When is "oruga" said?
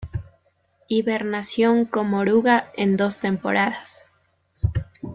2.21-2.71